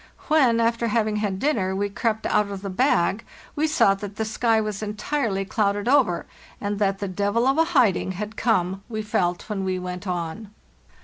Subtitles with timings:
[0.29, 3.23] When, after having had dinner, we crept out of the bag,
[3.55, 6.25] we saw that the sky was entirely clouded over;
[6.59, 10.49] and that the 'devil of a hiding' had come we felt when we went on.